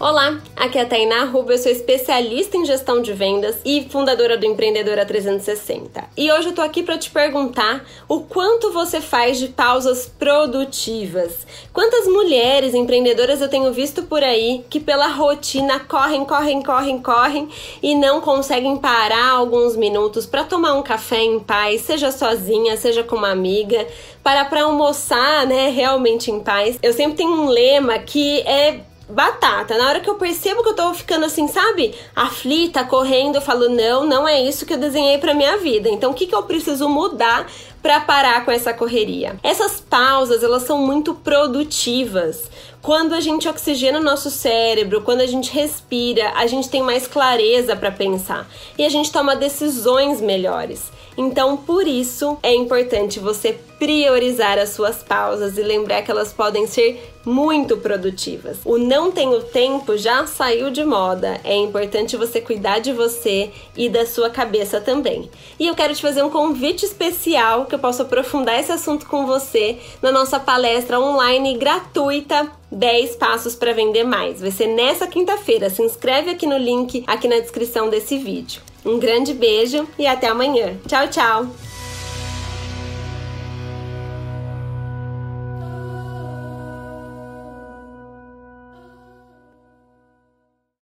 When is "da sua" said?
63.88-64.30